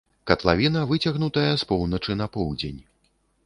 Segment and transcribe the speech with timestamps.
[0.29, 2.85] Катлавіна выцягнутая з поўначы на поўдзень.